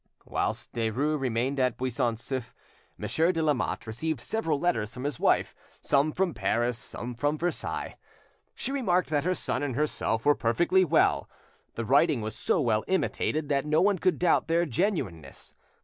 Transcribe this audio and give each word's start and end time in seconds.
Whilst 0.25 0.73
Derues 0.73 1.19
remained 1.21 1.59
at 1.59 1.77
Buisson 1.77 2.15
Souef, 2.15 2.53
Monsieur 2.97 3.31
de 3.31 3.43
Lamotte 3.43 3.85
received 3.85 4.19
several 4.19 4.59
letters 4.59 4.91
from 4.95 5.03
his 5.03 5.19
wife, 5.19 5.53
some 5.79 6.11
from 6.11 6.33
Paris, 6.33 6.75
some 6.75 7.13
from 7.13 7.37
Versailles. 7.37 7.97
She 8.55 8.71
remarked 8.71 9.11
that 9.11 9.25
her 9.25 9.35
son 9.35 9.61
and 9.61 9.75
herself 9.75 10.25
were 10.25 10.33
perfectly 10.33 10.83
well.... 10.83 11.29
The 11.75 11.85
writing 11.85 12.21
was 12.21 12.35
so 12.35 12.59
well 12.59 12.83
imitated 12.87 13.47
that 13.49 13.67
no 13.67 13.79
one 13.79 13.99
could 13.99 14.17
doubt 14.17 14.47
their 14.47 14.65
genuineness. 14.65 15.53